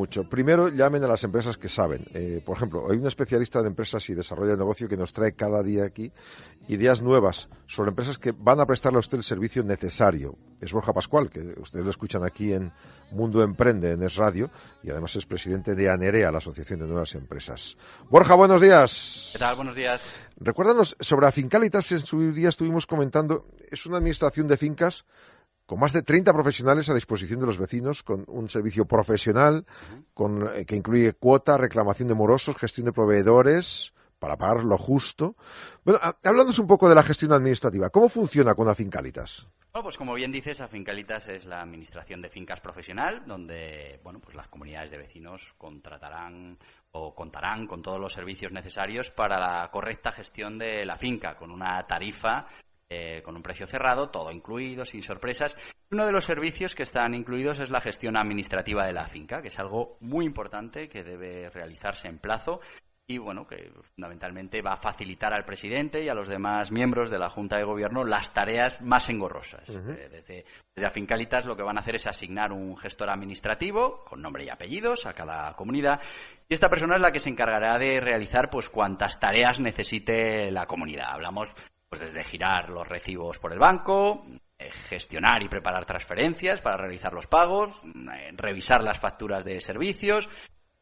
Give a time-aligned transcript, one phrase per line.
[0.00, 0.28] Mucho.
[0.28, 2.04] Primero, llamen a las empresas que saben.
[2.14, 5.32] Eh, por ejemplo, hay un especialista de empresas y desarrollo de negocio que nos trae
[5.32, 6.12] cada día aquí
[6.68, 10.36] ideas nuevas sobre empresas que van a prestarle a usted el servicio necesario.
[10.60, 12.70] Es Borja Pascual, que ustedes lo escuchan aquí en
[13.10, 14.52] Mundo Emprende, en Es Radio,
[14.84, 17.76] y además es presidente de ANEREA, la Asociación de Nuevas Empresas.
[18.08, 19.30] Borja, buenos días.
[19.32, 19.56] ¿Qué tal?
[19.56, 20.12] Buenos días.
[20.36, 25.04] Recuérdanos, sobre Afincalitas, en su día estuvimos comentando, es una administración de fincas
[25.68, 29.66] con más de 30 profesionales a disposición de los vecinos, con un servicio profesional
[30.14, 35.36] con, eh, que incluye cuota, reclamación de morosos, gestión de proveedores para pagar lo justo.
[35.84, 39.46] Bueno, hablándonos un poco de la gestión administrativa, ¿cómo funciona con Afincalitas?
[39.70, 44.34] Bueno, pues como bien dices, Afincalitas es la administración de fincas profesional, donde bueno, pues
[44.34, 46.56] las comunidades de vecinos contratarán
[46.92, 51.50] o contarán con todos los servicios necesarios para la correcta gestión de la finca, con
[51.50, 52.46] una tarifa
[52.90, 55.54] eh, con un precio cerrado, todo incluido, sin sorpresas.
[55.90, 59.48] Uno de los servicios que están incluidos es la gestión administrativa de la finca, que
[59.48, 62.60] es algo muy importante que debe realizarse en plazo
[63.10, 67.18] y bueno, que fundamentalmente va a facilitar al presidente y a los demás miembros de
[67.18, 69.66] la Junta de Gobierno las tareas más engorrosas.
[69.70, 74.20] Eh, desde, desde Afincalitas lo que van a hacer es asignar un gestor administrativo con
[74.20, 76.02] nombre y apellidos a cada comunidad
[76.50, 80.66] y esta persona es la que se encargará de realizar pues cuantas tareas necesite la
[80.66, 81.06] comunidad.
[81.08, 81.54] Hablamos
[81.88, 84.26] pues desde girar los recibos por el banco,
[84.58, 90.28] eh, gestionar y preparar transferencias para realizar los pagos, eh, revisar las facturas de servicios,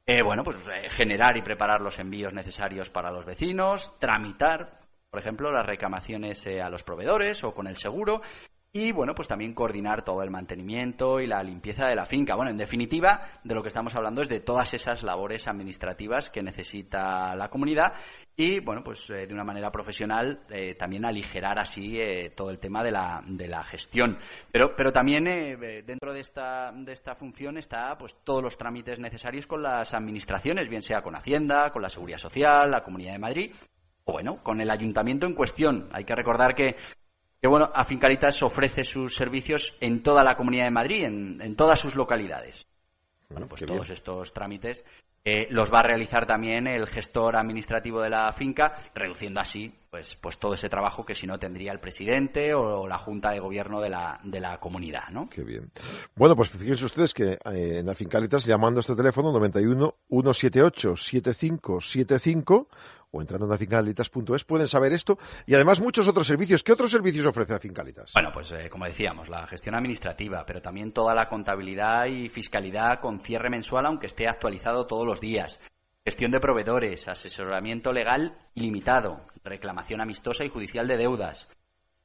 [0.04, 0.56] eh, bueno, pues
[0.90, 6.68] generar y preparar los envíos necesarios para los vecinos, tramitar, por ejemplo, las reclamaciones a
[6.68, 8.20] los proveedores o con el seguro
[8.76, 12.36] y bueno, pues también coordinar todo el mantenimiento y la limpieza de la finca.
[12.36, 16.42] Bueno, en definitiva, de lo que estamos hablando es de todas esas labores administrativas que
[16.42, 17.94] necesita la comunidad
[18.36, 22.58] y bueno, pues eh, de una manera profesional eh, también aligerar así eh, todo el
[22.58, 24.18] tema de la, de la gestión.
[24.52, 29.46] Pero, pero también dentro de esta, de esta función está pues todos los trámites necesarios
[29.46, 33.52] con las administraciones, bien sea con Hacienda, con la Seguridad Social, la Comunidad de Madrid
[34.08, 35.88] o bueno, con el ayuntamiento en cuestión.
[35.92, 36.76] Hay que recordar que
[37.46, 41.94] que bueno, Afincaritas ofrece sus servicios en toda la Comunidad de Madrid, en, todas sus
[41.94, 42.66] localidades.
[43.28, 44.84] Bueno, pues todos estos trámites
[45.28, 50.14] eh, los va a realizar también el gestor administrativo de la finca, reduciendo así pues,
[50.14, 53.80] pues todo ese trabajo que si no tendría el presidente o la junta de gobierno
[53.80, 55.28] de la, de la comunidad, ¿no?
[55.28, 55.72] Qué bien.
[56.14, 62.68] Bueno, pues fíjense ustedes que eh, en Afincalitas, llamando a este teléfono 91 178 7575
[63.10, 66.62] o entrando en afincalitas.es pueden saber esto y además muchos otros servicios.
[66.62, 68.12] ¿Qué otros servicios ofrece Afincalitas?
[68.12, 73.00] Bueno, pues eh, como decíamos, la gestión administrativa, pero también toda la contabilidad y fiscalidad
[73.00, 75.60] con cierre mensual, aunque esté actualizado todos los días.
[76.04, 81.48] Gestión de proveedores, asesoramiento legal ilimitado, reclamación amistosa y judicial de deudas.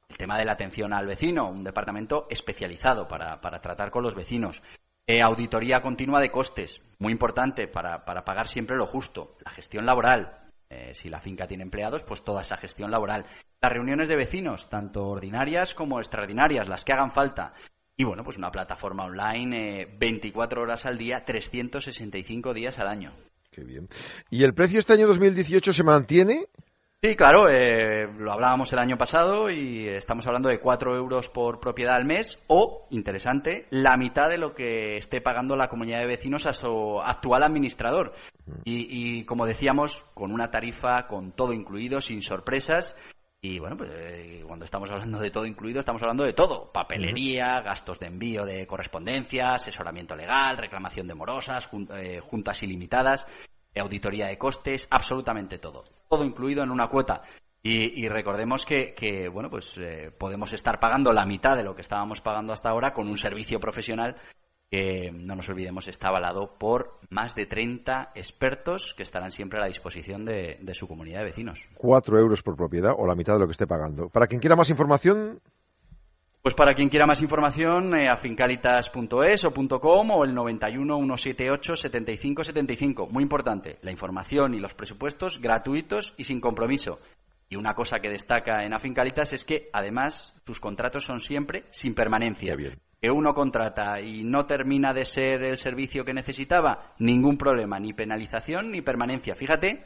[0.08, 4.62] El tema de la atención al vecino, un departamento especializado para, tratar con los vecinos.
[5.06, 9.36] Eh, auditoría continua de costes, muy importante para, para pagar siempre lo justo.
[9.44, 13.26] La gestión laboral, eh, si la finca tiene empleados, pues toda esa gestión laboral.
[13.60, 17.52] Las reuniones de vecinos, tanto ordinarias como extraordinarias, las que hagan falta.
[17.96, 23.14] Y bueno, pues una plataforma online 24 eh, horas al día, 365 días al año.
[23.50, 23.88] Qué bien.
[24.30, 26.46] ¿Y el precio este año 2018 se mantiene?
[27.04, 31.58] Sí, claro, eh, lo hablábamos el año pasado y estamos hablando de 4 euros por
[31.58, 36.06] propiedad al mes o, interesante, la mitad de lo que esté pagando la comunidad de
[36.06, 38.12] vecinos a su actual administrador.
[38.64, 42.96] Y, como decíamos, con una tarifa con todo incluido, sin sorpresas.
[43.44, 46.70] Y bueno, pues eh, cuando estamos hablando de todo incluido, estamos hablando de todo.
[46.70, 53.26] Papelería, gastos de envío de correspondencia, asesoramiento legal, reclamación de morosas, eh, juntas ilimitadas
[53.80, 55.84] auditoría de costes, absolutamente todo.
[56.08, 57.22] Todo incluido en una cuota.
[57.64, 62.20] Y, recordemos que, bueno, pues eh, podemos estar pagando la mitad de lo que estábamos
[62.20, 64.16] pagando hasta ahora con un servicio profesional
[64.72, 69.62] que, no nos olvidemos, está avalado por más de 30 expertos que estarán siempre a
[69.62, 71.68] la disposición de, de su comunidad de vecinos.
[71.74, 74.08] Cuatro euros por propiedad o la mitad de lo que esté pagando.
[74.08, 75.42] Para quien quiera más información,
[76.40, 82.42] pues para quien quiera más información, eh, afincalitas.es o .com o el 91 178 75
[82.42, 83.06] 75.
[83.08, 86.98] Muy importante, la información y los presupuestos gratuitos y sin compromiso.
[87.50, 91.94] Y una cosa que destaca en Afincalitas es que, además, sus contratos son siempre sin
[91.94, 92.56] permanencia.
[92.56, 92.80] Bien.
[93.02, 97.92] Que uno contrata y no termina de ser el servicio que necesitaba, ningún problema, ni
[97.92, 99.34] penalización ni permanencia.
[99.34, 99.84] Fíjate,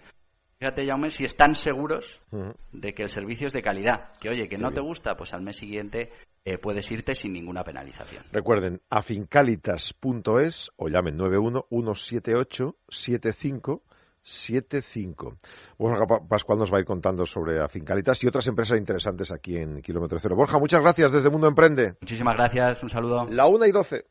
[0.58, 2.20] fíjate, Jaume, si están seguros
[2.72, 4.12] de que el servicio es de calidad.
[4.20, 6.10] Que, oye, que no te gusta, pues al mes siguiente
[6.44, 8.22] eh, puedes irte sin ninguna penalización.
[8.32, 11.66] Recuerden, afincalitas.es o llamen 91
[14.26, 15.38] 178 7575.
[15.78, 19.81] Borja Pascual nos va a ir contando sobre Afincalitas y otras empresas interesantes aquí en
[19.81, 20.34] Kilómetro Cero.
[20.34, 21.94] Borja, muchas gracias desde Mundo Emprende.
[22.00, 23.26] Muchísimas gracias, un saludo.
[23.31, 24.06] La una y doce.